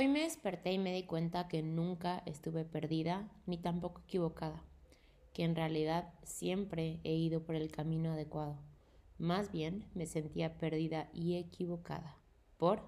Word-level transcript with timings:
Hoy 0.00 0.06
me 0.06 0.20
desperté 0.20 0.70
y 0.70 0.78
me 0.78 0.92
di 0.92 1.02
cuenta 1.02 1.48
que 1.48 1.60
nunca 1.60 2.22
estuve 2.24 2.64
perdida 2.64 3.28
ni 3.46 3.58
tampoco 3.58 4.02
equivocada, 4.02 4.62
que 5.32 5.42
en 5.42 5.56
realidad 5.56 6.14
siempre 6.22 7.00
he 7.02 7.14
ido 7.14 7.42
por 7.42 7.56
el 7.56 7.72
camino 7.72 8.12
adecuado. 8.12 8.60
Más 9.18 9.50
bien 9.50 9.86
me 9.94 10.06
sentía 10.06 10.56
perdida 10.56 11.10
y 11.12 11.34
equivocada. 11.34 12.16
¿Por? 12.58 12.84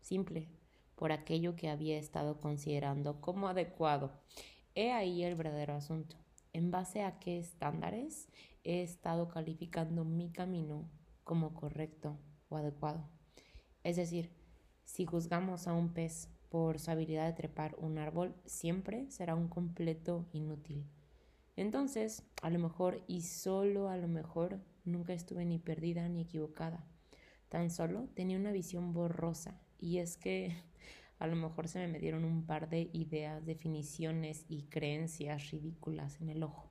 Simple, 0.00 0.46
por 0.94 1.10
aquello 1.10 1.56
que 1.56 1.70
había 1.70 1.98
estado 1.98 2.38
considerando 2.38 3.20
como 3.20 3.48
adecuado. 3.48 4.12
He 4.76 4.92
ahí 4.92 5.24
el 5.24 5.34
verdadero 5.34 5.74
asunto. 5.74 6.14
¿En 6.52 6.70
base 6.70 7.02
a 7.02 7.18
qué 7.18 7.40
estándares 7.40 8.28
he 8.62 8.84
estado 8.84 9.26
calificando 9.26 10.04
mi 10.04 10.30
camino 10.30 10.88
como 11.24 11.52
correcto 11.52 12.16
o 12.48 12.56
adecuado? 12.56 13.08
Es 13.82 13.96
decir, 13.96 14.30
si 14.84 15.04
juzgamos 15.04 15.66
a 15.66 15.72
un 15.72 15.92
pez 15.92 16.28
por 16.54 16.78
su 16.78 16.88
habilidad 16.92 17.26
de 17.26 17.32
trepar 17.32 17.74
un 17.78 17.98
árbol, 17.98 18.32
siempre 18.46 19.10
será 19.10 19.34
un 19.34 19.48
completo 19.48 20.24
inútil. 20.32 20.86
Entonces, 21.56 22.22
a 22.42 22.50
lo 22.50 22.60
mejor 22.60 23.02
y 23.08 23.22
solo 23.22 23.88
a 23.88 23.96
lo 23.96 24.06
mejor 24.06 24.60
nunca 24.84 25.14
estuve 25.14 25.44
ni 25.44 25.58
perdida 25.58 26.08
ni 26.08 26.20
equivocada. 26.20 26.86
Tan 27.48 27.70
solo 27.70 28.06
tenía 28.14 28.38
una 28.38 28.52
visión 28.52 28.92
borrosa 28.92 29.60
y 29.80 29.98
es 29.98 30.16
que 30.16 30.54
a 31.18 31.26
lo 31.26 31.34
mejor 31.34 31.66
se 31.66 31.80
me 31.80 31.88
metieron 31.88 32.24
un 32.24 32.46
par 32.46 32.68
de 32.68 32.88
ideas, 32.92 33.44
definiciones 33.44 34.44
y 34.48 34.62
creencias 34.62 35.50
ridículas 35.50 36.20
en 36.20 36.28
el 36.28 36.44
ojo. 36.44 36.70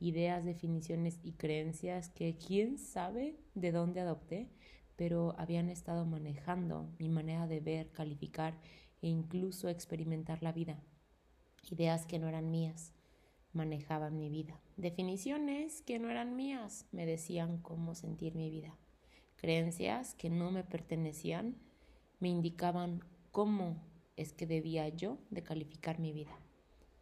Ideas, 0.00 0.44
definiciones 0.44 1.20
y 1.22 1.34
creencias 1.34 2.08
que 2.08 2.38
quién 2.38 2.76
sabe 2.76 3.36
de 3.54 3.70
dónde 3.70 4.00
adopté, 4.00 4.50
pero 4.96 5.36
habían 5.38 5.68
estado 5.68 6.04
manejando 6.06 6.90
mi 6.98 7.08
manera 7.08 7.46
de 7.46 7.60
ver, 7.60 7.92
calificar 7.92 8.58
e 9.06 9.08
incluso 9.08 9.68
experimentar 9.68 10.42
la 10.42 10.50
vida. 10.50 10.82
Ideas 11.70 12.06
que 12.06 12.18
no 12.18 12.26
eran 12.26 12.50
mías 12.50 12.92
manejaban 13.52 14.18
mi 14.18 14.28
vida. 14.28 14.60
Definiciones 14.76 15.80
que 15.82 16.00
no 16.00 16.10
eran 16.10 16.34
mías 16.34 16.86
me 16.90 17.06
decían 17.06 17.58
cómo 17.58 17.94
sentir 17.94 18.34
mi 18.34 18.50
vida. 18.50 18.74
Creencias 19.36 20.14
que 20.14 20.28
no 20.28 20.50
me 20.50 20.64
pertenecían 20.64 21.54
me 22.18 22.30
indicaban 22.30 22.98
cómo 23.30 23.80
es 24.16 24.32
que 24.32 24.44
debía 24.44 24.88
yo 24.88 25.18
de 25.30 25.44
calificar 25.44 26.00
mi 26.00 26.12
vida. 26.12 26.36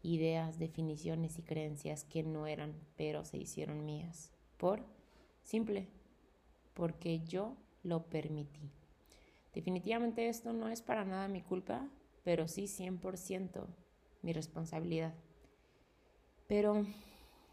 Ideas, 0.02 0.58
definiciones 0.58 1.38
y 1.38 1.42
creencias 1.42 2.04
que 2.04 2.22
no 2.22 2.46
eran, 2.46 2.74
pero 2.96 3.24
se 3.24 3.38
hicieron 3.38 3.86
mías. 3.86 4.30
Por 4.58 4.84
simple, 5.42 5.88
porque 6.74 7.20
yo 7.20 7.56
lo 7.82 8.04
permití. 8.10 8.83
Definitivamente 9.54 10.28
esto 10.28 10.52
no 10.52 10.68
es 10.68 10.82
para 10.82 11.04
nada 11.04 11.28
mi 11.28 11.40
culpa, 11.40 11.88
pero 12.24 12.48
sí 12.48 12.64
100% 12.64 13.66
mi 14.22 14.32
responsabilidad. 14.32 15.14
Pero, 16.48 16.84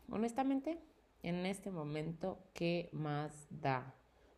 honestamente, 0.10 0.80
en 1.24 1.46
este 1.46 1.70
momento, 1.70 2.40
¿qué 2.54 2.90
más 2.92 3.48
da? 3.50 3.94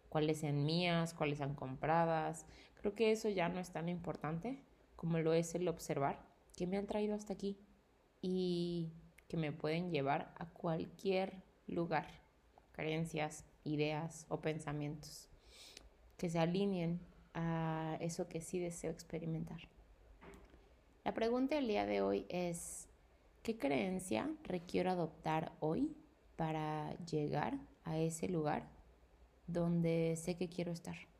¿Cuáles 0.09 0.39
sean 0.39 0.65
mías? 0.65 1.13
¿Cuáles 1.13 1.37
sean 1.37 1.55
compradas? 1.55 2.45
Creo 2.81 2.93
que 2.93 3.11
eso 3.11 3.29
ya 3.29 3.49
no 3.49 3.59
es 3.59 3.71
tan 3.71 3.87
importante 3.87 4.59
como 4.95 5.19
lo 5.19 5.33
es 5.33 5.55
el 5.55 5.67
observar 5.67 6.19
que 6.55 6.67
me 6.67 6.77
han 6.77 6.85
traído 6.85 7.15
hasta 7.15 7.33
aquí 7.33 7.57
y 8.21 8.91
que 9.27 9.37
me 9.37 9.51
pueden 9.51 9.89
llevar 9.89 10.33
a 10.37 10.47
cualquier 10.49 11.43
lugar, 11.65 12.07
creencias, 12.73 13.45
ideas 13.63 14.25
o 14.29 14.41
pensamientos 14.41 15.29
que 16.17 16.29
se 16.29 16.39
alineen 16.39 16.99
a 17.33 17.97
eso 17.99 18.27
que 18.27 18.41
sí 18.41 18.59
deseo 18.59 18.91
experimentar. 18.91 19.61
La 21.03 21.13
pregunta 21.13 21.55
del 21.55 21.67
día 21.67 21.85
de 21.85 22.01
hoy 22.01 22.25
es, 22.29 22.87
¿qué 23.41 23.57
creencia 23.57 24.29
requiero 24.43 24.89
adoptar 24.89 25.51
hoy 25.59 25.95
para 26.35 26.95
llegar 27.05 27.57
a 27.83 27.97
ese 27.97 28.29
lugar 28.29 28.63
donde 29.47 30.15
sé 30.15 30.35
que 30.35 30.47
quiero 30.47 30.71
estar? 30.71 31.12